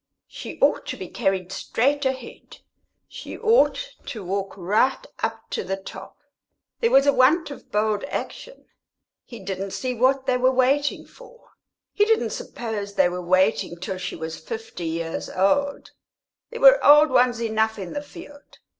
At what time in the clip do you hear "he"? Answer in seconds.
9.25-9.37, 11.93-12.05